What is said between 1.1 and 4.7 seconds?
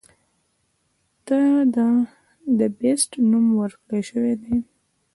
ته د “The Beast” نوم ورکړے شوے دے.